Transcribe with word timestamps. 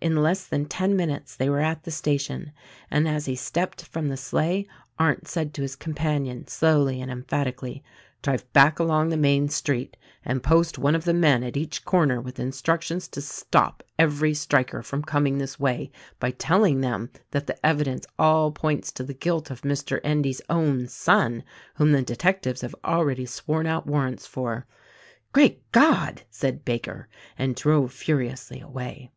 In 0.00 0.24
less 0.24 0.44
than 0.44 0.64
ten 0.66 0.96
minutes 0.96 1.36
they 1.36 1.48
were 1.48 1.60
at 1.60 1.84
the 1.84 1.92
station, 1.92 2.50
and 2.90 3.06
as 3.06 3.26
he 3.26 3.36
stepped 3.36 3.84
from 3.84 4.08
the 4.08 4.16
sleigh 4.16 4.66
Arndt 4.98 5.28
said 5.28 5.54
to 5.54 5.62
his 5.62 5.76
companion— 5.76 6.48
slowly 6.48 7.00
and 7.00 7.12
emphatically— 7.12 7.84
"Drive 8.24 8.52
back 8.52 8.80
along 8.80 9.10
the 9.10 9.16
main 9.16 9.48
street 9.48 9.96
and 10.24 10.42
post 10.42 10.78
one 10.80 10.96
of 10.96 11.04
the 11.04 11.14
men 11.14 11.44
at 11.44 11.56
each 11.56 11.84
corner 11.84 12.20
with 12.20 12.38
instruc 12.38 12.82
tions 12.82 13.06
to 13.06 13.20
stop 13.20 13.84
every 14.00 14.34
striker 14.34 14.82
from 14.82 15.04
coming 15.04 15.38
thi,s 15.38 15.60
way, 15.60 15.92
by 16.18 16.32
telling 16.32 16.80
them 16.80 17.08
that 17.30 17.46
the 17.46 17.64
evidence 17.64 18.04
all 18.18 18.50
points 18.50 18.90
to 18.90 19.04
the 19.04 19.14
guilt 19.14 19.48
of 19.48 19.62
Mr. 19.62 20.00
Endy's 20.02 20.42
own 20.50 20.88
son— 20.88 21.44
whom 21.76 21.92
the 21.92 22.02
detectives 22.02 22.62
have 22.62 22.74
already 22.84 23.26
sworn 23.26 23.66
out 23.68 23.86
warrants 23.86 24.26
for." 24.26 24.66
"Great 25.32 25.70
God!" 25.70 26.22
said 26.30 26.64
Baker 26.64 27.06
and 27.38 27.54
drove 27.54 27.92
furiously 27.92 28.58
away. 28.58 29.12